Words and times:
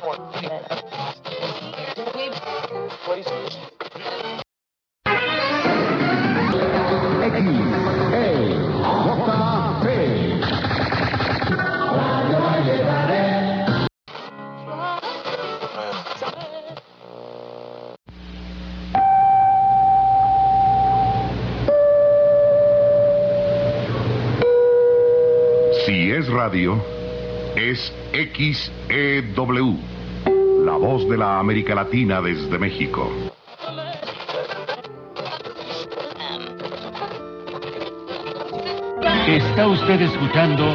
Si 0.00 0.06
XEW, 28.38 29.76
la 30.64 30.76
voz 30.76 31.08
de 31.08 31.16
la 31.16 31.40
América 31.40 31.74
Latina 31.74 32.22
desde 32.22 32.56
México. 32.56 33.10
Está 39.26 39.66
usted 39.66 40.02
escuchando 40.02 40.72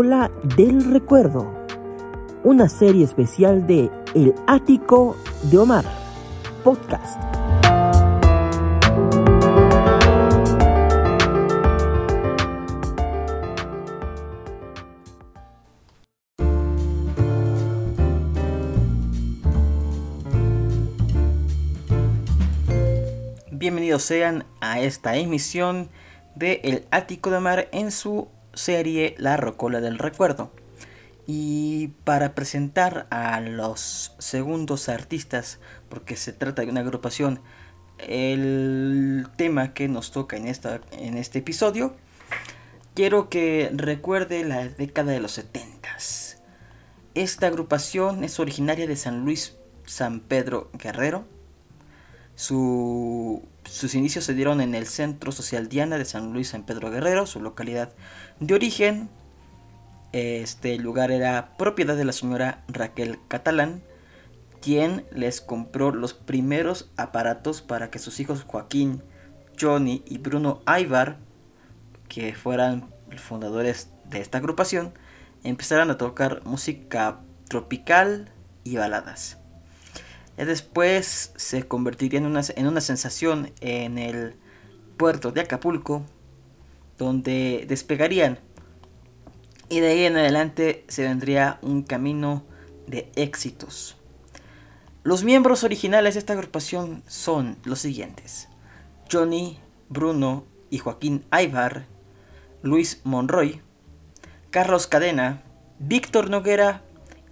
Del 0.00 0.90
Recuerdo, 0.90 1.66
una 2.42 2.70
serie 2.70 3.04
especial 3.04 3.66
de 3.66 3.90
El 4.14 4.34
Ático 4.46 5.14
de 5.50 5.58
Omar, 5.58 5.84
podcast. 6.64 7.20
Bienvenidos 23.50 24.02
sean 24.02 24.46
a 24.62 24.80
esta 24.80 25.18
emisión 25.18 25.90
de 26.36 26.62
El 26.64 26.86
Ático 26.90 27.28
de 27.28 27.36
Omar 27.36 27.68
en 27.72 27.90
su 27.90 28.28
serie 28.60 29.14
La 29.18 29.36
Rocola 29.36 29.80
del 29.80 29.98
Recuerdo. 29.98 30.52
Y 31.26 31.88
para 32.04 32.34
presentar 32.34 33.06
a 33.10 33.40
los 33.40 34.14
segundos 34.18 34.88
artistas, 34.88 35.58
porque 35.88 36.16
se 36.16 36.32
trata 36.32 36.62
de 36.62 36.70
una 36.70 36.80
agrupación, 36.80 37.40
el 37.98 39.26
tema 39.36 39.74
que 39.74 39.88
nos 39.88 40.10
toca 40.10 40.36
en, 40.36 40.46
esta, 40.46 40.80
en 40.92 41.18
este 41.18 41.40
episodio, 41.40 41.94
quiero 42.94 43.28
que 43.28 43.70
recuerde 43.74 44.44
la 44.44 44.68
década 44.68 45.12
de 45.12 45.20
los 45.20 45.32
70. 45.32 45.80
Esta 47.14 47.48
agrupación 47.48 48.22
es 48.22 48.38
originaria 48.38 48.86
de 48.86 48.94
San 48.94 49.24
Luis, 49.24 49.56
San 49.84 50.20
Pedro 50.20 50.70
Guerrero. 50.74 51.26
Su, 52.36 53.42
sus 53.70 53.94
inicios 53.94 54.24
se 54.24 54.34
dieron 54.34 54.60
en 54.60 54.74
el 54.74 54.86
Centro 54.86 55.30
Social 55.30 55.68
Diana 55.68 55.96
de 55.96 56.04
San 56.04 56.32
Luis, 56.32 56.48
San 56.48 56.64
Pedro 56.64 56.90
Guerrero, 56.90 57.24
su 57.24 57.40
localidad 57.40 57.92
de 58.40 58.54
origen. 58.54 59.08
Este 60.12 60.76
lugar 60.76 61.12
era 61.12 61.56
propiedad 61.56 61.96
de 61.96 62.04
la 62.04 62.12
señora 62.12 62.64
Raquel 62.66 63.20
Catalán, 63.28 63.82
quien 64.60 65.06
les 65.12 65.40
compró 65.40 65.92
los 65.92 66.14
primeros 66.14 66.90
aparatos 66.96 67.62
para 67.62 67.90
que 67.90 68.00
sus 68.00 68.18
hijos 68.18 68.42
Joaquín, 68.42 69.04
Johnny 69.58 70.02
y 70.04 70.18
Bruno 70.18 70.62
Aybar, 70.66 71.18
que 72.08 72.34
fueran 72.34 72.92
fundadores 73.18 73.90
de 74.04 74.20
esta 74.20 74.38
agrupación, 74.38 74.92
empezaran 75.44 75.90
a 75.90 75.96
tocar 75.96 76.42
música 76.44 77.20
tropical 77.48 78.32
y 78.64 78.76
baladas. 78.76 79.39
Después 80.46 81.32
se 81.36 81.68
convertiría 81.68 82.18
en 82.18 82.26
una, 82.26 82.42
en 82.56 82.66
una 82.66 82.80
sensación 82.80 83.52
en 83.60 83.98
el 83.98 84.36
puerto 84.96 85.32
de 85.32 85.42
Acapulco, 85.42 86.04
donde 86.98 87.64
despegarían. 87.68 88.38
Y 89.68 89.80
de 89.80 89.88
ahí 89.88 90.04
en 90.04 90.16
adelante 90.16 90.84
se 90.88 91.02
vendría 91.02 91.58
un 91.62 91.82
camino 91.82 92.44
de 92.86 93.10
éxitos. 93.16 93.96
Los 95.02 95.24
miembros 95.24 95.64
originales 95.64 96.14
de 96.14 96.20
esta 96.20 96.34
agrupación 96.34 97.02
son 97.06 97.56
los 97.64 97.78
siguientes. 97.78 98.48
Johnny, 99.10 99.58
Bruno 99.88 100.44
y 100.68 100.78
Joaquín 100.78 101.24
Aybar, 101.30 101.86
Luis 102.62 103.00
Monroy, 103.04 103.62
Carlos 104.50 104.86
Cadena, 104.86 105.42
Víctor 105.78 106.28
Noguera 106.28 106.82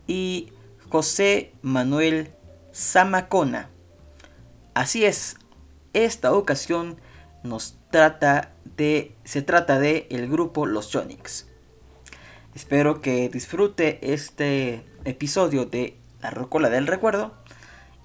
y 0.06 0.48
José 0.88 1.52
Manuel 1.60 2.32
Zamacona. 2.78 3.70
Así 4.72 5.04
es, 5.04 5.36
esta 5.94 6.32
ocasión 6.32 7.00
nos 7.42 7.76
trata 7.90 8.52
de, 8.76 9.16
se 9.24 9.42
trata 9.42 9.80
de 9.80 10.06
el 10.10 10.28
grupo 10.28 10.64
Los 10.64 10.92
Jonix. 10.92 11.48
Espero 12.54 13.00
que 13.00 13.28
disfrute 13.28 13.98
este 14.12 14.84
episodio 15.04 15.66
de 15.66 15.96
La 16.20 16.30
Rocola 16.30 16.70
del 16.70 16.86
Recuerdo. 16.86 17.34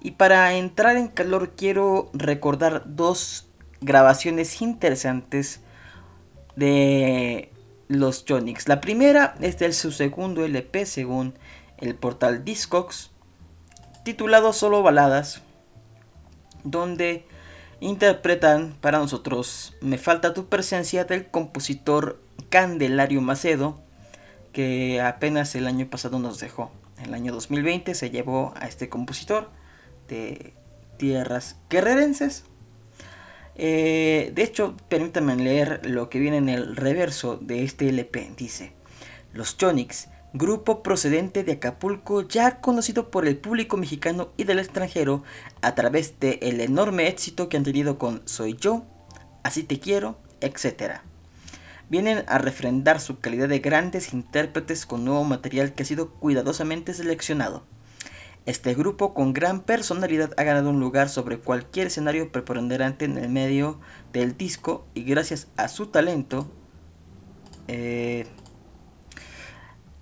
Y 0.00 0.12
para 0.12 0.52
entrar 0.54 0.96
en 0.96 1.06
calor 1.06 1.52
quiero 1.56 2.10
recordar 2.12 2.82
dos 2.84 3.48
grabaciones 3.80 4.60
interesantes 4.60 5.60
de 6.56 7.52
los 7.86 8.24
Jonix. 8.28 8.66
La 8.66 8.80
primera 8.80 9.36
es 9.40 9.56
de 9.58 9.72
su 9.72 9.92
segundo 9.92 10.44
LP 10.44 10.84
según 10.84 11.34
el 11.78 11.94
portal 11.94 12.44
Discogs, 12.44 13.13
titulado 14.04 14.52
Solo 14.52 14.82
Baladas, 14.82 15.42
donde 16.62 17.26
interpretan 17.80 18.76
para 18.80 18.98
nosotros 18.98 19.74
Me 19.80 19.98
falta 19.98 20.34
tu 20.34 20.46
presencia 20.46 21.04
del 21.04 21.26
compositor 21.26 22.20
Candelario 22.50 23.20
Macedo, 23.20 23.80
que 24.52 25.00
apenas 25.00 25.54
el 25.54 25.66
año 25.66 25.88
pasado 25.88 26.18
nos 26.18 26.38
dejó. 26.38 26.70
En 26.98 27.06
el 27.06 27.14
año 27.14 27.32
2020 27.32 27.94
se 27.94 28.10
llevó 28.10 28.54
a 28.56 28.66
este 28.66 28.88
compositor 28.88 29.50
de 30.08 30.52
tierras 30.98 31.56
guerrerenses. 31.70 32.44
Eh, 33.56 34.32
de 34.34 34.42
hecho, 34.42 34.76
permítanme 34.88 35.36
leer 35.36 35.80
lo 35.86 36.08
que 36.10 36.18
viene 36.18 36.36
en 36.36 36.48
el 36.48 36.76
reverso 36.76 37.36
de 37.36 37.64
este 37.64 37.88
LP. 37.88 38.32
Dice, 38.36 38.72
los 39.32 39.56
Chonix, 39.56 40.08
grupo 40.34 40.82
procedente 40.82 41.44
de 41.44 41.52
Acapulco 41.52 42.22
ya 42.22 42.60
conocido 42.60 43.10
por 43.10 43.26
el 43.26 43.36
público 43.36 43.76
mexicano 43.76 44.30
y 44.36 44.44
del 44.44 44.58
extranjero 44.58 45.22
a 45.62 45.74
través 45.74 46.18
del 46.20 46.38
el 46.42 46.60
enorme 46.60 47.08
éxito 47.08 47.48
que 47.48 47.56
han 47.56 47.62
tenido 47.62 47.98
con 47.98 48.20
Soy 48.26 48.54
yo, 48.54 48.84
Así 49.44 49.62
te 49.62 49.78
quiero, 49.78 50.16
etc. 50.40 51.00
Vienen 51.90 52.24
a 52.26 52.38
refrendar 52.38 52.98
su 52.98 53.20
calidad 53.20 53.46
de 53.46 53.58
grandes 53.58 54.14
intérpretes 54.14 54.86
con 54.86 55.04
nuevo 55.04 55.22
material 55.22 55.74
que 55.74 55.82
ha 55.82 55.86
sido 55.86 56.10
cuidadosamente 56.12 56.94
seleccionado. 56.94 57.62
Este 58.46 58.74
grupo 58.74 59.12
con 59.12 59.34
gran 59.34 59.60
personalidad 59.60 60.32
ha 60.38 60.44
ganado 60.44 60.70
un 60.70 60.80
lugar 60.80 61.10
sobre 61.10 61.38
cualquier 61.38 61.88
escenario 61.88 62.32
preponderante 62.32 63.04
en 63.04 63.18
el 63.18 63.28
medio 63.28 63.80
del 64.14 64.36
disco 64.36 64.86
y 64.94 65.04
gracias 65.04 65.48
a 65.56 65.68
su 65.68 65.88
talento, 65.88 66.50
eh, 67.68 68.26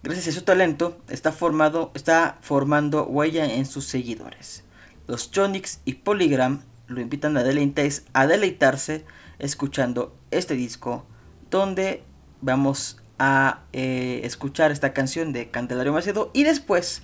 gracias 0.03 0.29
a 0.29 0.32
su 0.32 0.43
talento 0.43 1.00
está, 1.09 1.32
formado, 1.32 1.93
está 1.94 2.38
formando 2.41 3.05
huella 3.05 3.44
en 3.44 3.67
sus 3.67 3.85
seguidores. 3.85 4.65
Los 5.06 5.31
Chonix 5.31 5.81
y 5.85 5.94
Polygram 5.94 6.62
lo 6.87 7.00
invitan 7.00 7.37
a, 7.37 7.43
deleitarse, 7.43 8.03
a 8.12 8.26
deleitarse 8.26 9.05
escuchando 9.38 10.17
este 10.31 10.55
disco 10.55 11.06
donde 11.50 12.03
vamos 12.41 12.99
a 13.19 13.61
eh, 13.73 14.21
escuchar 14.25 14.73
esta 14.73 14.93
canción 14.93 15.32
de 15.32 15.50
Candelario 15.50 15.93
Macedo 15.93 16.31
y 16.32 16.44
después 16.44 17.03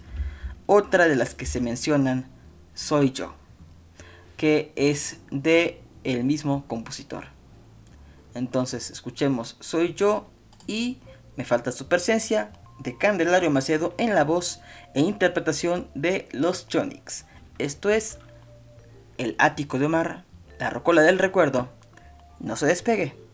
otra 0.66 1.08
de 1.08 1.16
las 1.16 1.34
que 1.34 1.46
se 1.46 1.60
mencionan, 1.60 2.28
Soy 2.74 3.10
yo, 3.10 3.34
que 4.36 4.72
es 4.76 5.18
de 5.30 5.82
el 6.04 6.24
mismo 6.24 6.64
compositor. 6.68 7.24
Entonces, 8.34 8.90
escuchemos 8.90 9.56
Soy 9.60 9.94
yo 9.94 10.30
y 10.66 10.98
Me 11.36 11.44
falta 11.44 11.70
su 11.70 11.86
presencia 11.86 12.52
de 12.78 12.96
Candelario 12.96 13.50
Macedo 13.50 13.94
en 13.98 14.14
la 14.14 14.24
voz 14.24 14.60
e 14.94 15.00
interpretación 15.00 15.88
de 15.94 16.28
los 16.32 16.68
Chonix. 16.68 17.26
Esto 17.58 17.90
es 17.90 18.18
El 19.16 19.34
Ático 19.38 19.78
de 19.78 19.86
Omar, 19.86 20.24
la 20.58 20.70
rocola 20.70 21.02
del 21.02 21.18
recuerdo. 21.18 21.68
No 22.40 22.56
se 22.56 22.66
despegue. 22.66 23.27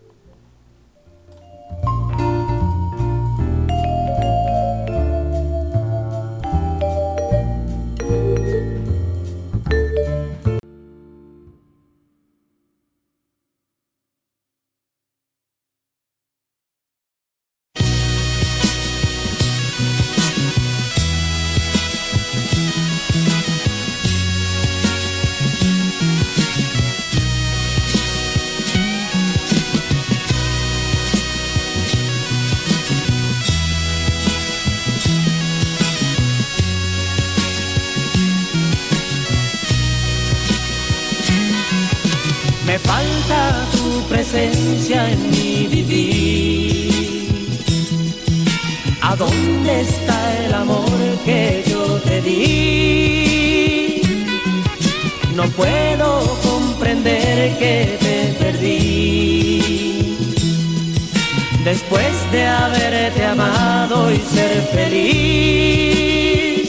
De 62.35 62.47
haberte 62.47 63.25
amado 63.25 64.11
y 64.11 64.19
ser 64.19 64.61
feliz, 64.77 66.69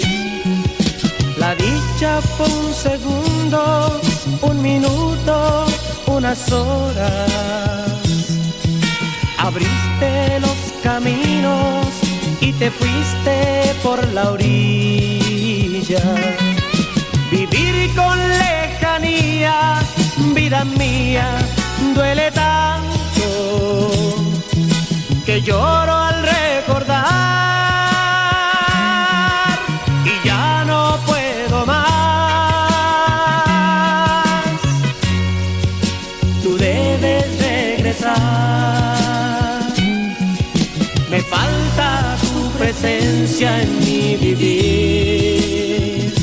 la 1.39 1.55
dicha 1.55 2.21
fue 2.21 2.47
un 2.47 2.73
segundo, 2.73 3.99
un 4.41 4.61
minuto 4.61 5.65
unas 6.05 6.51
horas. 6.51 7.31
Abriste 9.39 10.39
los 10.39 10.59
caminos 10.83 11.87
y 12.41 12.53
te 12.53 12.69
fuiste 12.69 13.35
por 13.81 13.99
la 14.13 14.31
orilla. 14.31 16.03
Vivir 17.31 17.75
con 17.95 18.17
lejanía, 18.43 19.79
vida 20.35 20.63
mía, 20.63 21.27
duele 21.95 22.31
tanto 22.31 22.65
que 25.35 25.41
lloro 25.41 25.93
al 25.93 26.23
recordar. 26.23 27.25
Me 41.09 41.21
falta 41.21 42.17
tu 42.21 42.49
presencia 42.57 43.61
en 43.61 43.79
mi 43.79 44.15
vivir. 44.15 46.13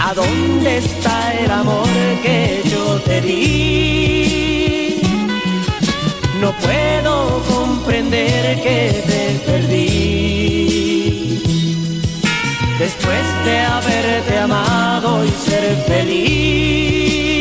¿A 0.00 0.14
dónde 0.14 0.78
está 0.78 1.32
el 1.34 1.50
amor 1.50 1.88
que 2.22 2.62
yo 2.64 3.00
te 3.00 3.20
di? 3.20 4.81
Puedo 6.60 7.42
comprender 7.44 8.62
que 8.62 9.02
te 9.06 9.40
perdí. 9.46 11.02
Después 12.78 13.44
de 13.44 13.60
haberte 13.60 14.38
amado 14.38 15.24
y 15.24 15.30
ser 15.30 15.76
feliz. 15.86 17.31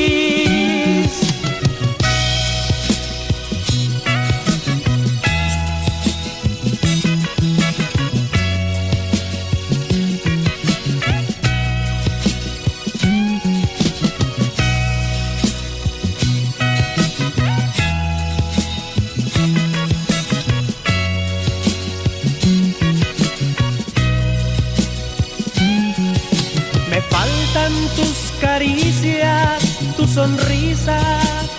Sonrisa, 30.21 30.99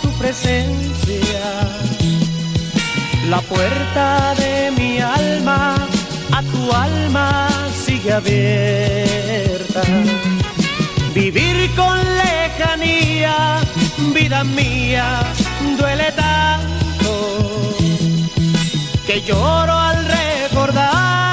tu 0.02 0.08
presencia. 0.20 1.46
La 3.28 3.40
puerta 3.40 4.34
de 4.42 4.70
mi 4.78 5.00
alma 5.00 5.74
a 6.38 6.40
tu 6.52 6.62
alma 6.88 7.48
sigue 7.84 8.12
abierta. 8.12 9.82
Vivir 11.12 11.56
con 11.80 11.96
lejanía, 12.22 13.36
vida 14.14 14.44
mía, 14.44 15.06
duele 15.78 16.08
tanto 16.12 17.10
que 19.06 19.16
lloro 19.22 19.74
al 19.88 19.98
recordar 20.18 21.31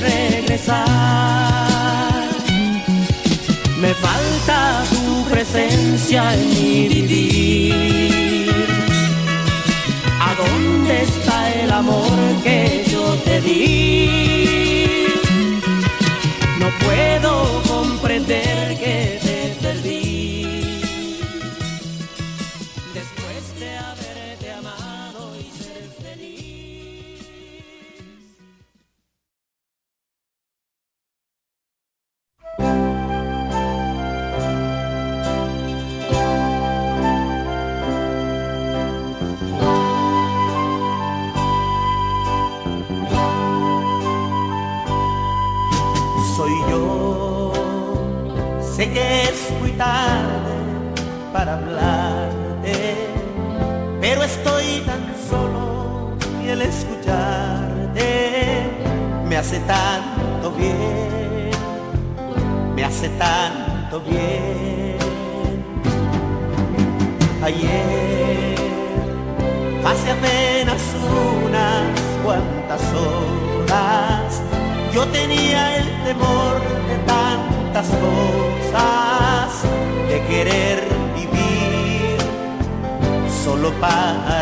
regresar. 0.00 0.84
Me 3.80 3.92
falta 3.94 4.84
tu 4.90 5.24
presencia 5.30 6.34
en 6.34 6.48
mi 6.50 6.88
vivir. 6.88 8.66
¿A 10.20 10.34
dónde 10.42 11.02
está 11.02 11.52
el 11.52 11.70
amor 11.70 12.18
que 12.42 12.84
yo 12.90 13.14
te 13.24 13.40
di? 13.40 14.63
by 83.84 84.33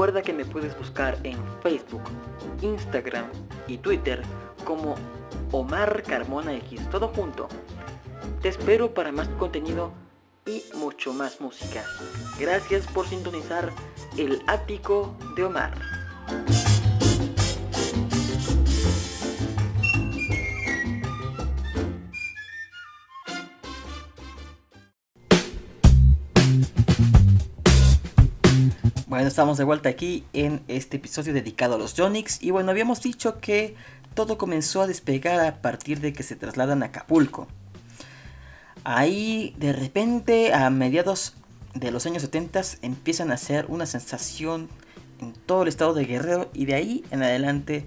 Recuerda 0.00 0.22
que 0.22 0.32
me 0.32 0.46
puedes 0.46 0.78
buscar 0.78 1.18
en 1.24 1.36
Facebook, 1.62 2.00
Instagram 2.62 3.26
y 3.66 3.76
Twitter 3.76 4.22
como 4.64 4.94
Omar 5.52 6.02
Carmona 6.04 6.54
X, 6.54 6.88
todo 6.88 7.08
junto. 7.08 7.48
Te 8.40 8.48
espero 8.48 8.94
para 8.94 9.12
más 9.12 9.28
contenido 9.28 9.92
y 10.46 10.64
mucho 10.74 11.12
más 11.12 11.42
música. 11.42 11.84
Gracias 12.38 12.86
por 12.86 13.06
sintonizar 13.08 13.70
el 14.16 14.42
ático 14.46 15.14
de 15.36 15.44
Omar. 15.44 15.74
Bueno, 29.20 29.28
estamos 29.28 29.58
de 29.58 29.64
vuelta 29.64 29.90
aquí 29.90 30.24
en 30.32 30.62
este 30.66 30.96
episodio 30.96 31.34
dedicado 31.34 31.74
a 31.74 31.78
los 31.78 31.92
Jonix. 31.94 32.42
Y 32.42 32.52
bueno, 32.52 32.70
habíamos 32.70 33.02
dicho 33.02 33.38
que 33.38 33.74
todo 34.14 34.38
comenzó 34.38 34.80
a 34.80 34.86
despegar 34.86 35.40
a 35.40 35.60
partir 35.60 36.00
de 36.00 36.14
que 36.14 36.22
se 36.22 36.36
trasladan 36.36 36.82
a 36.82 36.86
Acapulco. 36.86 37.46
Ahí, 38.82 39.54
de 39.58 39.74
repente, 39.74 40.54
a 40.54 40.70
mediados 40.70 41.34
de 41.74 41.90
los 41.90 42.06
años 42.06 42.22
70, 42.22 42.62
empiezan 42.80 43.30
a 43.30 43.34
hacer 43.34 43.66
una 43.68 43.84
sensación 43.84 44.70
en 45.20 45.34
todo 45.34 45.64
el 45.64 45.68
estado 45.68 45.92
de 45.92 46.06
Guerrero. 46.06 46.48
Y 46.54 46.64
de 46.64 46.76
ahí 46.76 47.04
en 47.10 47.22
adelante 47.22 47.86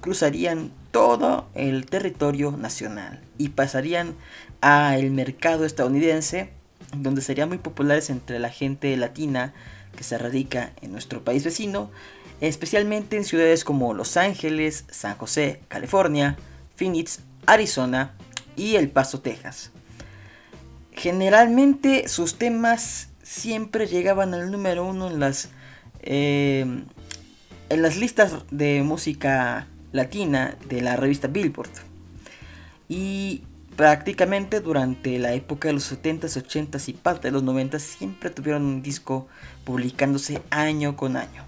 cruzarían 0.00 0.70
todo 0.92 1.48
el 1.56 1.86
territorio 1.86 2.52
nacional 2.52 3.20
y 3.38 3.48
pasarían 3.48 4.14
al 4.60 5.10
mercado 5.10 5.64
estadounidense, 5.64 6.52
donde 6.96 7.22
serían 7.22 7.48
muy 7.48 7.58
populares 7.58 8.08
entre 8.08 8.38
la 8.38 8.50
gente 8.50 8.96
latina 8.96 9.52
que 9.96 10.04
se 10.04 10.18
radica 10.18 10.72
en 10.82 10.92
nuestro 10.92 11.22
país 11.24 11.44
vecino, 11.44 11.90
especialmente 12.40 13.16
en 13.16 13.24
ciudades 13.24 13.64
como 13.64 13.94
Los 13.94 14.16
Ángeles, 14.16 14.84
San 14.90 15.16
José, 15.16 15.60
California, 15.68 16.36
Phoenix, 16.76 17.20
Arizona 17.46 18.14
y 18.56 18.76
El 18.76 18.90
Paso, 18.90 19.20
Texas. 19.20 19.70
Generalmente 20.92 22.08
sus 22.08 22.36
temas 22.36 23.08
siempre 23.22 23.86
llegaban 23.86 24.34
al 24.34 24.50
número 24.50 24.84
uno 24.84 25.08
en 25.08 25.20
las, 25.20 25.50
eh, 26.02 26.64
en 27.68 27.82
las 27.82 27.96
listas 27.96 28.32
de 28.50 28.82
música 28.82 29.66
latina 29.92 30.56
de 30.68 30.80
la 30.82 30.96
revista 30.96 31.28
Billboard. 31.28 31.70
Y 32.88 33.44
prácticamente 33.80 34.60
durante 34.60 35.18
la 35.18 35.32
época 35.32 35.68
de 35.68 35.72
los 35.72 35.90
70s, 35.90 36.36
80s 36.36 36.90
y 36.90 36.92
parte 36.92 37.28
de 37.28 37.32
los 37.32 37.42
90s 37.42 37.78
siempre 37.78 38.28
tuvieron 38.28 38.66
un 38.66 38.82
disco 38.82 39.26
publicándose 39.64 40.42
año 40.50 40.98
con 40.98 41.16
año. 41.16 41.46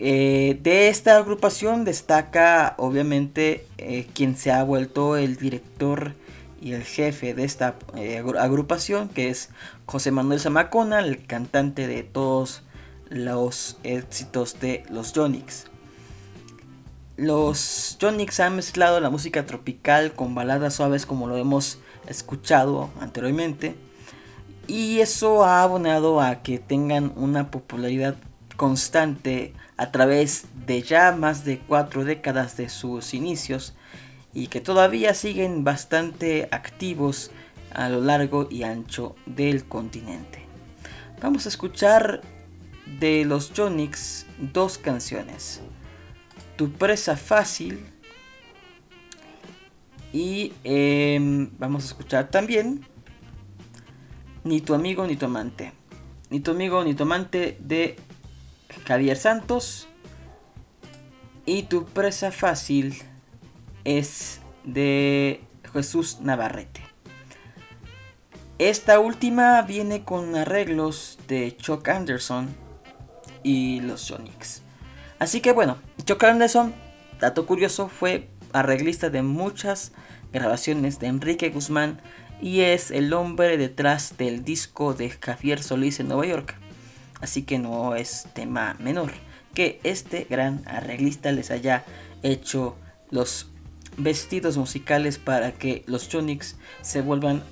Eh, 0.00 0.58
de 0.60 0.88
esta 0.88 1.16
agrupación 1.16 1.84
destaca 1.84 2.74
obviamente 2.76 3.68
eh, 3.78 4.08
quien 4.14 4.36
se 4.36 4.50
ha 4.50 4.64
vuelto 4.64 5.16
el 5.16 5.36
director 5.36 6.14
y 6.60 6.72
el 6.72 6.82
jefe 6.82 7.34
de 7.34 7.44
esta 7.44 7.76
eh, 7.94 8.20
agrupación, 8.36 9.10
que 9.10 9.28
es 9.28 9.50
José 9.86 10.10
Manuel 10.10 10.40
Zamacona, 10.40 10.98
el 10.98 11.24
cantante 11.24 11.86
de 11.86 12.02
todos 12.02 12.64
los 13.10 13.78
éxitos 13.84 14.58
de 14.58 14.82
los 14.90 15.12
Jonix. 15.12 15.66
Los 17.18 17.98
Jonix 18.00 18.38
han 18.38 18.54
mezclado 18.54 19.00
la 19.00 19.10
música 19.10 19.44
tropical 19.44 20.12
con 20.12 20.36
baladas 20.36 20.74
suaves 20.74 21.04
como 21.04 21.26
lo 21.26 21.36
hemos 21.36 21.80
escuchado 22.06 22.90
anteriormente. 23.00 23.74
Y 24.68 25.00
eso 25.00 25.42
ha 25.42 25.64
abonado 25.64 26.20
a 26.20 26.44
que 26.44 26.60
tengan 26.60 27.12
una 27.16 27.50
popularidad 27.50 28.14
constante 28.56 29.52
a 29.76 29.90
través 29.90 30.44
de 30.64 30.80
ya 30.80 31.10
más 31.10 31.44
de 31.44 31.58
cuatro 31.58 32.04
décadas 32.04 32.56
de 32.56 32.68
sus 32.68 33.12
inicios 33.14 33.74
y 34.32 34.46
que 34.46 34.60
todavía 34.60 35.12
siguen 35.12 35.64
bastante 35.64 36.46
activos 36.52 37.32
a 37.72 37.88
lo 37.88 38.00
largo 38.00 38.46
y 38.48 38.62
ancho 38.62 39.16
del 39.26 39.64
continente. 39.64 40.46
Vamos 41.20 41.46
a 41.46 41.48
escuchar 41.48 42.20
de 43.00 43.24
los 43.24 43.50
Jonix 43.56 44.24
dos 44.38 44.78
canciones 44.78 45.62
tu 46.58 46.72
presa 46.72 47.16
fácil. 47.16 47.86
Y 50.12 50.52
em, 50.64 51.50
vamos 51.58 51.84
a 51.84 51.86
escuchar 51.88 52.30
también 52.30 52.86
Ni 54.42 54.62
tu 54.62 54.74
amigo 54.74 55.06
ni 55.06 55.16
tu 55.16 55.26
amante. 55.26 55.72
Ni 56.30 56.40
tu 56.40 56.50
amigo 56.50 56.82
ni 56.82 56.94
tu 56.94 57.04
amante 57.04 57.56
de 57.60 57.96
Javier 58.86 59.16
Santos. 59.16 59.88
Y 61.46 61.62
tu 61.64 61.84
presa 61.84 62.32
fácil 62.32 62.96
es 63.84 64.40
de 64.64 65.40
Jesús 65.72 66.18
Navarrete. 66.20 66.82
Esta 68.58 68.98
última 68.98 69.62
viene 69.62 70.04
con 70.04 70.34
arreglos 70.34 71.18
de 71.28 71.56
Chuck 71.56 71.88
Anderson 71.88 72.48
y 73.44 73.80
los 73.80 74.00
Sonics. 74.00 74.62
Así 75.18 75.40
que 75.40 75.52
bueno, 75.52 75.78
Chuck 76.04 76.22
Anderson, 76.24 76.74
dato 77.20 77.46
curioso, 77.46 77.88
fue 77.88 78.28
arreglista 78.52 79.10
de 79.10 79.22
muchas 79.22 79.92
grabaciones 80.32 80.98
de 81.00 81.08
Enrique 81.08 81.50
Guzmán 81.50 82.00
y 82.40 82.60
es 82.60 82.90
el 82.90 83.12
hombre 83.12 83.56
detrás 83.58 84.16
del 84.16 84.44
disco 84.44 84.94
de 84.94 85.10
Javier 85.10 85.62
Solís 85.62 86.00
en 86.00 86.08
Nueva 86.08 86.26
York. 86.26 86.54
Así 87.20 87.42
que 87.42 87.58
no 87.58 87.96
es 87.96 88.28
tema 88.32 88.76
menor 88.78 89.10
que 89.54 89.80
este 89.82 90.26
gran 90.30 90.62
arreglista 90.66 91.32
les 91.32 91.50
haya 91.50 91.84
hecho 92.22 92.76
los 93.10 93.50
vestidos 93.96 94.56
musicales 94.56 95.18
para 95.18 95.52
que 95.52 95.82
los 95.86 96.08
Jonix 96.08 96.56
se 96.82 97.00
vuelvan 97.00 97.42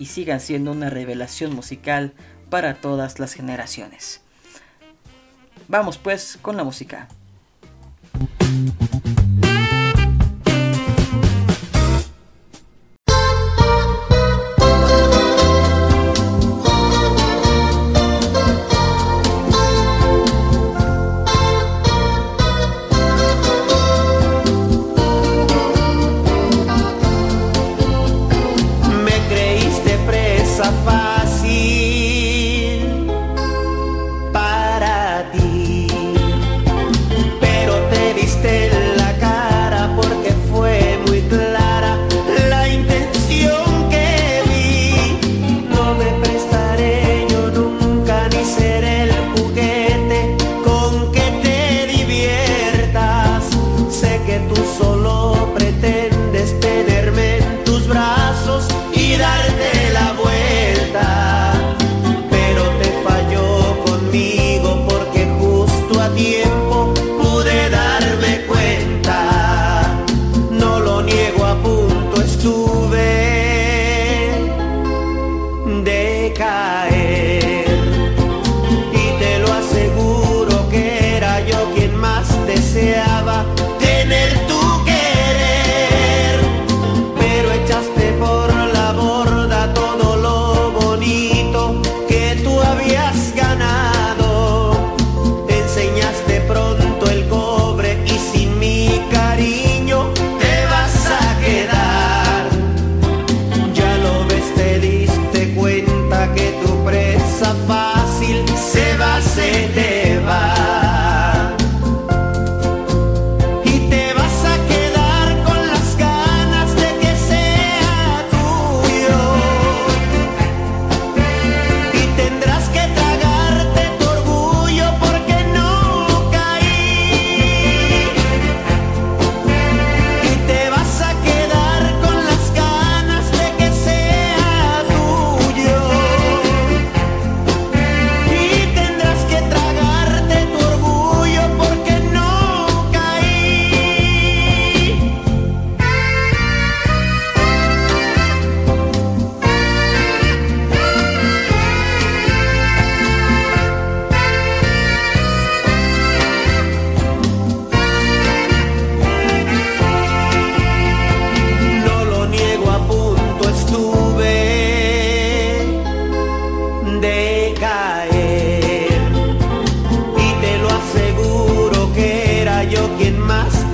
y 0.00 0.06
sigan 0.06 0.40
siendo 0.40 0.72
una 0.72 0.90
revelación 0.90 1.54
musical 1.54 2.14
para 2.50 2.74
todas 2.74 3.20
las 3.20 3.34
generaciones. 3.34 4.22
Vamos 5.72 5.96
pues 5.96 6.38
con 6.42 6.54
la 6.58 6.64
música. 6.64 7.08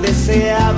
Deseaba 0.09 0.68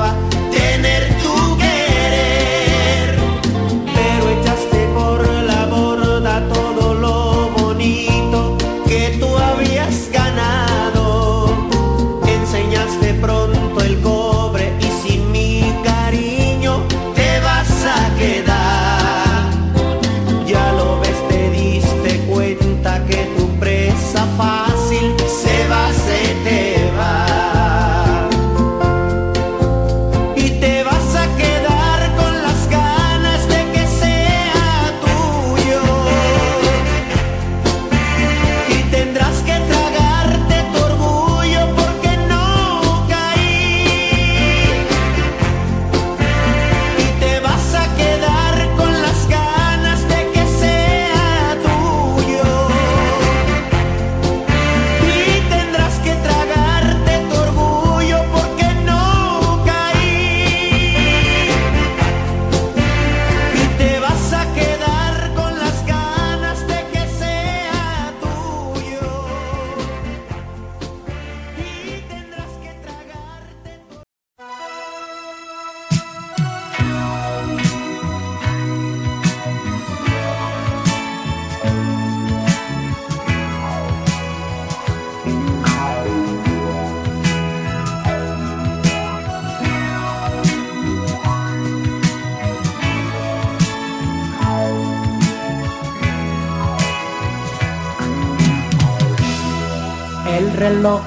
reloj 100.82 101.02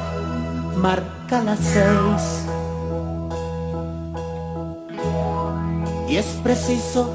marca 0.77 1.43
las 1.43 1.59
seis 1.59 2.47
y 6.09 6.17
es 6.17 6.27
preciso 6.45 7.13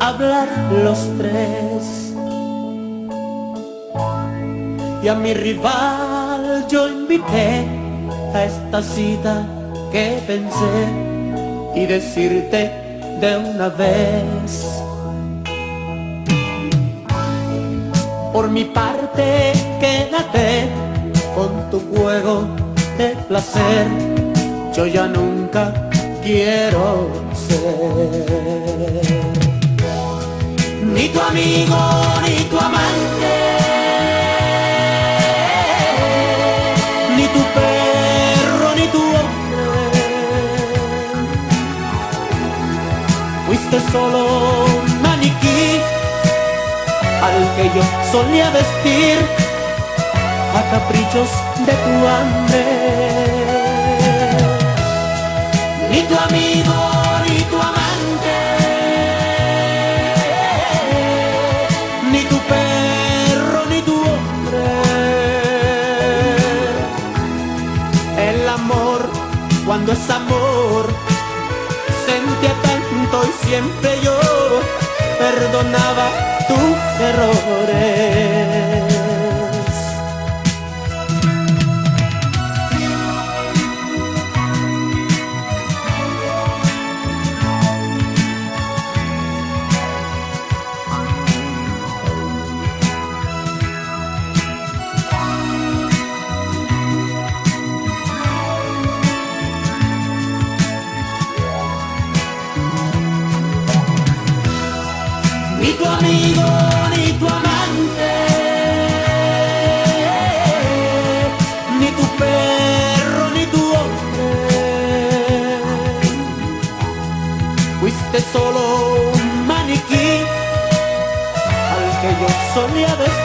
hablar 0.00 0.48
los 0.84 0.98
tres. 1.18 2.14
Y 5.02 5.08
a 5.08 5.14
mi 5.14 5.34
rival 5.34 6.66
yo 6.66 6.88
invité 6.88 7.66
a 8.32 8.44
esta 8.44 8.82
cita 8.82 9.46
que 9.92 10.18
pensé 10.26 10.76
y 11.74 11.84
decirte 11.84 12.70
de 13.20 13.36
una 13.36 13.68
vez. 13.68 14.80
Por 18.32 18.48
mi 18.48 18.64
parte, 18.64 19.52
quédate 19.78 20.91
con 21.34 21.70
tu 21.70 21.80
juego 21.94 22.46
de 22.98 23.16
placer. 23.28 23.86
Yo 24.74 24.86
ya 24.86 25.06
nunca 25.06 25.72
quiero 26.22 27.08
ser 27.46 29.02
ni 30.94 31.08
tu 31.08 31.20
amigo 31.20 31.78
ni 32.24 32.44
tu 32.50 32.58
amante, 32.58 33.34
ni 37.16 37.24
tu 37.34 37.42
perro 37.56 38.68
ni 38.76 38.86
tu 38.88 38.98
hombre. 38.98 40.02
Fuiste 43.46 43.78
solo 43.90 44.64
un 44.66 45.02
maniquí 45.02 45.80
al 47.26 47.36
que 47.56 47.64
yo 47.76 47.82
solía 48.10 48.50
vestir 48.50 49.41
caprichos 50.72 51.30
de 51.66 51.74
tu 51.84 51.94
hambre. 52.12 52.64
Ni 55.90 56.00
tu 56.08 56.14
amigo 56.28 56.78
ni 57.28 57.40
tu 57.50 57.56
amante, 57.70 58.38
ni 62.12 62.22
tu 62.30 62.38
perro 62.52 63.60
ni 63.72 63.80
tu 63.88 63.96
hombre. 64.10 64.66
El 68.28 68.48
amor, 68.48 69.00
cuando 69.66 69.92
es 69.92 70.04
amor, 70.20 70.84
sentía 72.06 72.54
tanto 72.68 73.16
y 73.30 73.32
siempre 73.46 73.90
yo 74.06 74.18
perdonaba 75.22 76.06
tus 76.48 76.74
errores. 77.10 78.41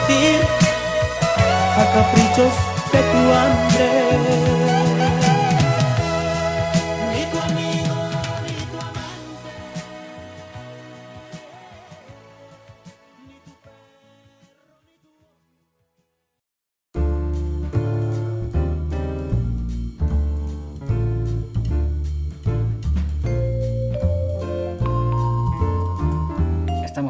Vestir 0.08 0.40
a 1.76 1.84
caprichos 1.94 2.52
de 2.92 2.98
tu 2.98 3.32
hambre. 3.32 3.98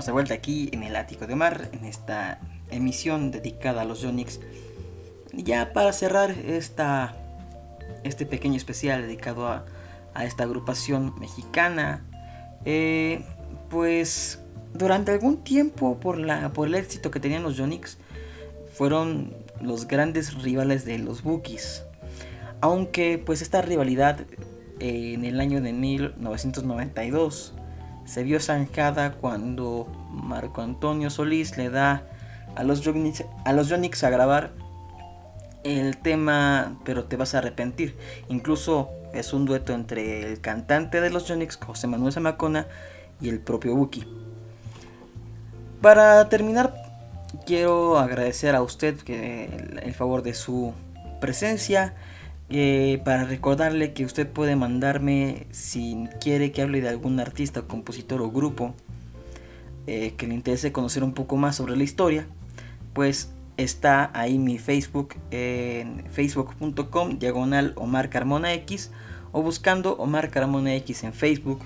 De 0.05 0.13
vuelta 0.13 0.33
aquí 0.33 0.71
en 0.73 0.85
el 0.85 0.97
Ático 0.97 1.27
de 1.27 1.35
Omar, 1.35 1.69
en 1.71 1.85
esta 1.85 2.39
emisión 2.70 3.31
dedicada 3.31 3.83
a 3.83 3.85
los 3.85 4.00
Yonix. 4.00 4.40
Ya 5.33 5.72
para 5.72 5.92
cerrar 5.92 6.31
esta, 6.31 7.14
este 8.04 8.26
pequeño 8.26 8.57
especial 8.57 9.02
dedicado 9.02 9.46
a, 9.46 9.66
a 10.14 10.24
esta 10.24 10.44
agrupación 10.44 11.14
mexicana, 11.18 12.04
eh, 12.64 13.24
pues 13.70 14.40
durante 14.74 15.12
algún 15.12 15.44
tiempo 15.44 15.98
por, 16.00 16.18
la, 16.18 16.52
por 16.52 16.68
el 16.68 16.74
éxito 16.74 17.11
que 17.11 17.20
tenían 17.20 17.42
los 17.42 17.57
Yonix, 17.57 17.98
fueron 18.72 19.35
los 19.61 19.87
grandes 19.87 20.42
rivales 20.42 20.85
de 20.85 20.98
los 20.98 21.22
Bookies. 21.22 21.85
Aunque 22.61 23.22
pues 23.24 23.42
esta 23.42 23.62
rivalidad 23.62 24.20
eh, 24.81 25.14
en 25.14 25.24
el 25.24 25.40
año 25.40 25.61
de 25.61 25.72
1992 25.72 27.54
se 28.04 28.22
vio 28.22 28.40
zanjada 28.40 29.12
cuando 29.12 29.87
Marco 30.11 30.62
Antonio 30.62 31.11
Solís 31.11 31.57
le 31.57 31.70
da 31.70 32.04
a 32.59 32.64
los 32.64 32.81
Yonix 32.83 33.25
a, 33.44 33.62
Yonix 33.62 34.03
grabar 34.03 34.51
el 35.62 35.97
tema 35.97 36.77
Pero 36.85 37.05
te 37.05 37.16
vas 37.16 37.35
a 37.35 37.38
arrepentir. 37.38 37.97
Incluso 38.29 38.90
es 39.14 39.33
un 39.33 39.44
dueto 39.44 39.73
entre 39.73 40.29
el 40.29 40.40
cantante 40.40 41.01
de 41.01 41.11
los 41.11 41.27
Jonix, 41.27 41.57
José 41.57 41.87
Manuel 41.87 42.12
Zamacona, 42.12 42.66
y 43.21 43.29
el 43.29 43.38
propio 43.38 43.75
Buki. 43.77 44.05
Para 45.81 46.29
terminar, 46.29 46.75
quiero 47.47 47.99
agradecer 47.99 48.57
a 48.57 48.62
usted 48.62 48.97
el, 49.09 49.94
favor 49.94 50.23
de 50.23 50.35
su 50.35 50.75
presencia. 51.21 51.94
Eh, 52.51 53.01
para 53.05 53.25
recordarle 53.25 53.92
que 53.92 54.05
usted 54.05 54.27
puede 54.27 54.57
mandarme 54.57 55.47
si 55.51 56.09
quiere 56.21 56.51
que 56.51 56.62
hable 56.62 56.81
de 56.81 56.88
algún 56.88 57.21
artista, 57.21 57.62
compositor 57.62 58.23
o 58.23 58.31
grupo 58.31 58.75
eh, 59.87 60.14
que 60.16 60.27
le 60.27 60.35
interese 60.35 60.73
conocer 60.73 61.05
un 61.05 61.12
poco 61.12 61.37
más 61.37 61.57
sobre 61.57 61.77
la 61.77 61.83
historia, 61.83 62.27
pues 62.99 63.31
está 63.57 64.11
ahí 64.13 64.41
mi 64.41 64.59
Facebook 64.59 65.15
en 65.31 66.05
facebook.com 66.11 67.21
diagonal 67.21 67.73
Omar 67.77 68.11
Carmona 68.11 68.53
X 68.55 68.91
o 69.31 69.41
buscando 69.41 69.93
Omar 69.99 70.31
Carmona 70.31 70.75
X 70.75 71.05
en 71.05 71.13
Facebook. 71.13 71.61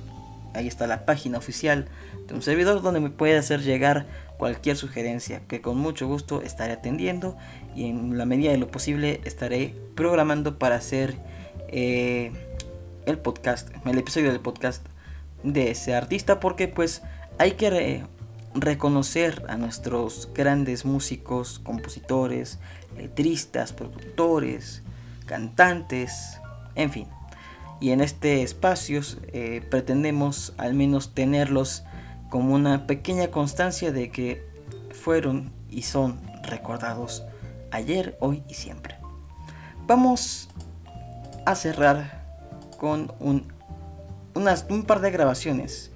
Ahí 0.53 0.69
está 0.69 0.87
la 0.87 1.07
página 1.07 1.39
oficial 1.39 1.89
de 2.29 2.35
un 2.35 2.43
servidor 2.43 2.83
donde 2.83 3.01
me 3.01 3.09
puede 3.09 3.39
hacer 3.39 3.63
llegar 3.63 4.05
cualquier 4.37 4.77
sugerencia 4.77 5.41
que 5.49 5.63
con 5.63 5.79
mucho 5.79 6.07
gusto 6.07 6.43
estaré 6.43 6.75
atendiendo 6.75 7.39
y 7.75 7.87
en 7.87 8.19
la 8.19 8.27
medida 8.27 8.51
de 8.51 8.59
lo 8.59 8.71
posible 8.71 9.23
estaré 9.25 9.75
programando 9.95 10.59
para 10.59 10.75
hacer 10.75 11.17
eh, 11.69 12.31
el 13.07 13.17
podcast, 13.17 13.71
el 13.87 13.97
episodio 13.97 14.29
del 14.29 14.41
podcast 14.41 14.85
de 15.45 15.71
ese 15.71 15.95
artista 15.95 16.41
porque 16.41 16.69
pues 16.69 17.01
hay 17.39 17.53
que 17.53 18.05
reconocer 18.55 19.45
a 19.49 19.57
nuestros 19.57 20.29
grandes 20.35 20.85
músicos, 20.85 21.59
compositores, 21.59 22.59
letristas, 22.97 23.73
productores, 23.73 24.83
cantantes, 25.27 26.41
en 26.75 26.91
fin. 26.91 27.09
Y 27.81 27.91
en 27.91 28.01
este 28.01 28.43
espacio 28.43 29.01
eh, 29.33 29.67
pretendemos 29.71 30.55
al 30.57 30.75
menos 30.75 31.15
tenerlos 31.15 31.85
como 32.31 32.55
una 32.55 32.87
pequeña 32.87 33.29
constancia 33.29 33.93
de 33.93 34.11
que 34.11 34.47
fueron 34.93 35.53
y 35.69 35.83
son 35.83 36.21
recordados 36.43 37.25
ayer, 37.71 38.17
hoy 38.21 38.43
y 38.49 38.55
siempre. 38.55 38.97
Vamos 39.87 40.49
a 41.45 41.55
cerrar 41.55 42.23
con 42.79 43.13
un, 43.19 43.53
unas, 44.35 44.67
un 44.69 44.85
par 44.85 45.01
de 45.01 45.11
grabaciones 45.11 45.92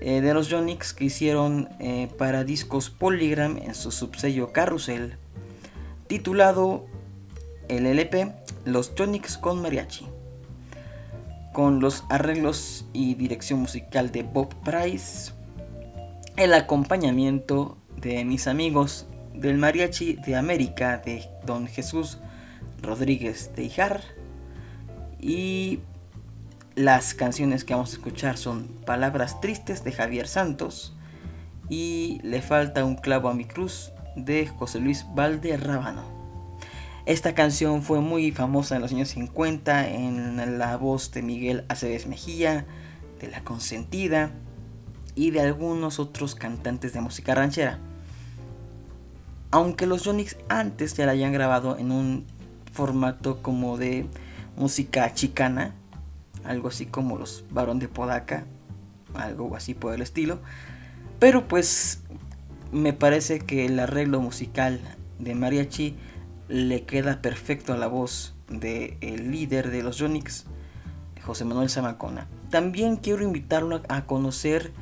eh, 0.00 0.20
de 0.20 0.34
los 0.34 0.50
Jonix 0.50 0.92
que 0.92 1.04
hicieron 1.06 1.68
eh, 1.80 2.08
para 2.18 2.44
discos 2.44 2.90
Polygram 2.90 3.56
en 3.58 3.74
su 3.74 3.90
subsello 3.90 4.52
Carrusel, 4.52 5.16
titulado 6.06 6.86
el 7.68 7.86
LP 7.86 8.32
Los 8.64 8.92
Jonix 8.96 9.38
con 9.38 9.62
Mariachi, 9.62 10.06
con 11.52 11.80
los 11.80 12.04
arreglos 12.10 12.84
y 12.92 13.14
dirección 13.14 13.60
musical 13.60 14.12
de 14.12 14.22
Bob 14.22 14.54
Price, 14.62 15.32
el 16.36 16.52
acompañamiento 16.52 17.78
de 17.96 18.24
mis 18.24 18.46
amigos 18.46 19.06
del 19.34 19.56
Mariachi 19.56 20.14
de 20.14 20.36
América 20.36 20.98
de 20.98 21.28
Don 21.44 21.66
Jesús 21.66 22.18
Rodríguez 22.82 23.50
de 23.56 23.64
Ijar 23.64 24.02
y 25.18 25.80
las 26.76 27.14
canciones 27.14 27.64
que 27.64 27.72
vamos 27.72 27.90
a 27.90 27.94
escuchar 27.94 28.36
son 28.36 28.68
Palabras 28.84 29.40
Tristes 29.40 29.82
de 29.82 29.92
Javier 29.92 30.28
Santos 30.28 30.94
y 31.70 32.20
Le 32.22 32.42
falta 32.42 32.84
un 32.84 32.96
clavo 32.96 33.30
a 33.30 33.34
mi 33.34 33.46
cruz 33.46 33.92
de 34.14 34.46
José 34.46 34.78
Luis 34.78 35.06
Valderrábano. 35.14 36.02
Esta 37.06 37.34
canción 37.34 37.82
fue 37.82 38.00
muy 38.00 38.30
famosa 38.30 38.76
en 38.76 38.82
los 38.82 38.92
años 38.92 39.08
50 39.08 39.88
en 39.88 40.58
la 40.58 40.76
voz 40.76 41.12
de 41.12 41.22
Miguel 41.22 41.64
Aceves 41.68 42.06
Mejía, 42.06 42.66
de 43.20 43.28
La 43.28 43.42
Consentida 43.42 44.32
y 45.14 45.30
de 45.30 45.40
algunos 45.40 45.98
otros 45.98 46.34
cantantes 46.34 46.92
de 46.92 47.00
música 47.00 47.34
ranchera. 47.34 47.78
Aunque 49.50 49.86
los 49.86 50.04
Jonix 50.04 50.36
antes 50.50 50.94
ya 50.94 51.06
la 51.06 51.12
hayan 51.12 51.32
grabado 51.32 51.78
en 51.78 51.90
un 51.90 52.26
formato 52.70 53.40
como 53.40 53.78
de 53.78 54.06
música 54.56 55.14
chicana, 55.14 55.74
algo 56.46 56.68
así 56.68 56.86
como 56.86 57.18
los 57.18 57.44
Barón 57.50 57.78
de 57.78 57.88
Podaca, 57.88 58.46
algo 59.14 59.54
así 59.56 59.74
por 59.74 59.94
el 59.94 60.02
estilo. 60.02 60.38
Pero 61.18 61.48
pues 61.48 62.02
me 62.72 62.92
parece 62.92 63.38
que 63.40 63.66
el 63.66 63.78
arreglo 63.78 64.20
musical 64.20 64.80
de 65.18 65.34
Mariachi 65.34 65.96
le 66.48 66.84
queda 66.84 67.22
perfecto 67.22 67.72
a 67.72 67.76
la 67.76 67.86
voz 67.86 68.34
del 68.48 68.96
el 69.00 69.30
líder 69.30 69.70
de 69.70 69.82
los 69.82 69.96
Yonix, 69.98 70.44
José 71.22 71.44
Manuel 71.44 71.70
Zamacona. 71.70 72.28
También 72.50 72.96
quiero 72.96 73.22
invitarlo 73.22 73.82
a 73.88 74.04
conocer 74.06 74.72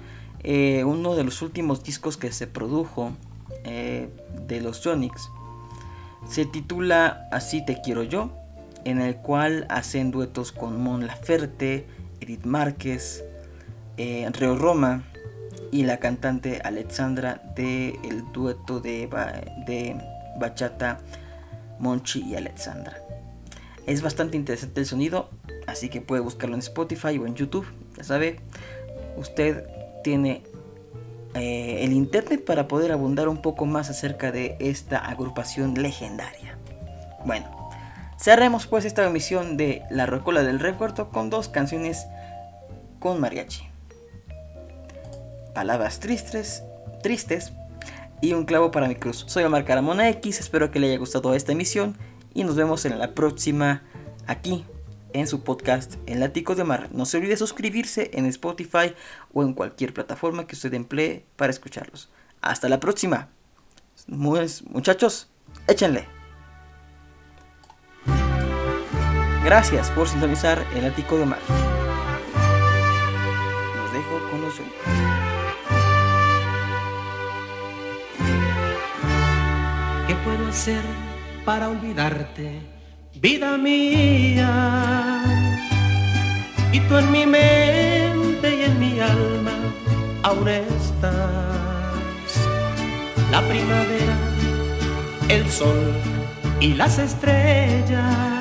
eh, 0.43 0.85
uno 0.85 1.15
de 1.15 1.25
los 1.25 1.41
últimos 1.41 1.83
discos 1.83 2.17
que 2.17 2.33
se 2.33 2.47
produjo 2.47 3.13
eh, 3.65 4.11
de 4.47 4.61
los 4.61 4.83
Yonix. 4.83 5.31
Se 6.29 6.45
titula 6.45 7.29
Así 7.31 7.65
te 7.65 7.81
quiero 7.81 8.03
yo 8.03 8.44
en 8.85 9.01
el 9.01 9.17
cual 9.17 9.67
hacen 9.69 10.11
duetos 10.11 10.53
con 10.53 10.81
Mon 10.83 11.07
Laferte, 11.07 11.87
Edith 12.21 12.45
Márquez, 12.45 13.25
eh, 13.97 14.29
Reo 14.33 14.57
Roma 14.57 15.05
y 15.71 15.85
la 15.85 15.99
cantante 15.99 16.61
Alexandra 16.63 17.43
del 17.57 17.97
el 18.05 18.33
dueto 18.33 18.81
de, 18.81 19.09
bachata 20.39 21.01
Monchi 21.79 22.23
y 22.23 22.37
Alexandra. 22.37 22.99
Es 23.87 24.03
bastante 24.03 24.37
interesante 24.37 24.81
el 24.81 24.87
sonido, 24.87 25.31
así 25.67 25.89
que 25.89 26.01
puede 26.01 26.23
buscarlo 26.23 26.55
en 26.55 26.61
Spotify 26.61 27.19
o 27.19 27.27
en 27.27 27.35
YouTube. 27.35 27.67
Ya 27.97 28.05
sabe, 28.05 28.41
usted 29.17 29.67
tiene 30.03 30.43
eh, 31.35 31.85
el 31.85 31.93
internet 31.93 32.45
para 32.45 32.69
poder 32.69 32.93
abundar 32.93 33.29
un 33.29 33.43
poco 33.43 33.67
más 33.67 33.91
acerca 33.91 34.33
de 34.33 34.57
esta 34.61 34.99
agrupación 34.99 35.75
legendaria. 35.75 36.57
Bueno, 37.25 37.64
Cerremos 38.25 38.67
pues 38.67 38.87
esta 38.87 39.05
emisión 39.05 39.59
de 39.59 39.83
La 39.91 40.07
Rocola 40.07 40.43
del 40.43 40.59
Recuerdo 40.59 41.11
con 41.11 41.29
dos 41.29 41.51
canciones 41.51 42.07
con 42.99 43.21
mariachi. 43.21 43.69
Palabras 45.55 46.01
tristes, 46.01 46.63
tristes 47.03 47.53
y 48.23 48.33
un 48.33 48.47
clavo 48.47 48.71
para 48.71 48.89
mi 48.89 48.95
cruz. 48.95 49.27
Soy 49.29 49.45
Omar 49.45 49.67
Caramona 49.67 50.09
X, 50.09 50.41
espero 50.41 50.71
que 50.71 50.81
le 50.81 50.87
haya 50.87 50.97
gustado 50.97 51.35
esta 51.35 51.53
emisión 51.53 51.99
y 52.33 52.45
nos 52.45 52.57
vemos 52.57 52.87
en 52.87 52.99
la 52.99 53.13
próxima 53.13 53.83
aquí 54.27 54.65
en 55.13 55.27
su 55.27 55.45
podcast 55.45 55.97
El 56.07 56.21
Lático 56.21 56.55
de 56.55 56.63
Omar. 56.63 56.89
No 56.93 57.05
se 57.05 57.19
olvide 57.19 57.37
suscribirse 57.37 58.11
en 58.15 58.25
Spotify 58.25 58.95
o 59.35 59.43
en 59.43 59.53
cualquier 59.53 59.93
plataforma 59.93 60.47
que 60.47 60.57
usted 60.57 60.73
emplee 60.73 61.27
para 61.37 61.51
escucharlos. 61.51 62.09
Hasta 62.41 62.71
la 62.71 62.81
próxima. 62.81 63.29
Muchachos, 64.07 65.29
échenle. 65.69 66.14
Gracias 69.45 69.91
por 69.91 70.09
sintonizar 70.09 70.65
el 70.75 70.87
ático 70.87 71.19
de 71.19 71.27
mar. 71.27 71.39
Los 73.77 73.93
dejo 73.93 74.31
con 74.31 74.41
los 74.41 74.55
¿Qué 80.07 80.15
puedo 80.25 80.49
hacer 80.49 80.81
para 81.45 81.69
olvidarte, 81.69 82.63
vida 83.21 83.59
mía? 83.59 85.23
Y 86.73 86.81
tú 86.81 86.97
en 86.97 87.13
mi 87.13 87.27
mente 87.27 88.57
y 88.57 88.65
en 88.65 88.81
mi 88.81 88.99
alma 88.99 89.53
aún 90.23 90.49
estás. 90.49 91.13
La 93.31 93.43
primavera, 93.43 94.17
el 95.29 95.51
sol 95.51 95.93
y 96.61 96.73
las 96.73 96.99
estrellas 96.99 98.34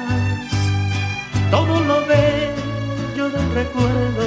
todo 1.53 1.79
lo 1.81 2.03
bello 2.07 3.29
del 3.29 3.47
recuerdo 3.53 4.25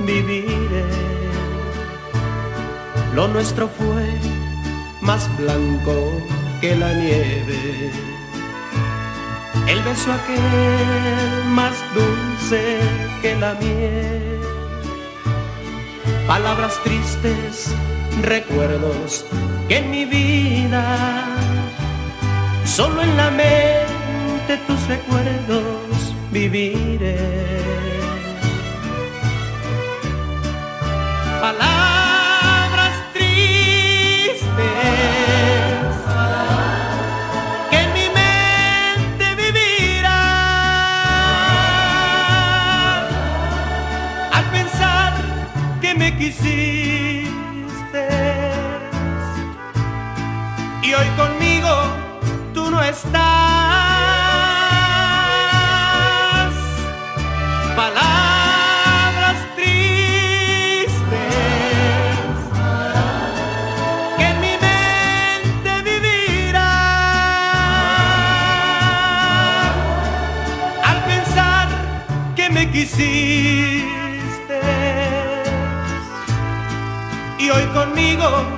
viviré. 0.00 0.86
Lo 3.14 3.28
nuestro 3.28 3.68
fue 3.68 4.06
más 5.00 5.22
blanco 5.38 5.94
que 6.60 6.74
la 6.74 6.92
nieve. 6.94 7.92
El 9.68 9.80
beso 9.82 10.12
aquel 10.12 11.44
más 11.58 11.74
dulce 11.94 12.78
que 13.22 13.36
la 13.36 13.54
miel. 13.54 14.40
Palabras 16.26 16.74
tristes, 16.82 17.72
recuerdos 18.22 19.24
que 19.68 19.76
en 19.76 19.90
mi 19.92 20.04
vida, 20.06 20.82
solo 22.64 23.00
en 23.02 23.16
la 23.16 23.30
mente 23.30 24.56
tus 24.66 24.80
recuerdos 24.88 25.87
viviré. 26.30 27.16
Palabras 31.40 32.94
tristes 33.12 34.42
que 37.70 37.80
mi 37.94 38.06
mente 38.20 39.26
vivirán 39.36 40.12
al 44.32 44.44
pensar 44.50 45.12
que 45.80 45.94
me 45.94 46.16
quisiste 46.16 47.28
y 50.82 50.94
hoy 50.94 51.06
conmigo 51.16 51.70
tú 52.52 52.70
no 52.70 52.82
estás. 52.82 53.67
Quisiste. 72.70 74.60
Y 77.38 77.50
hoy 77.50 77.64
conmigo 77.72 78.57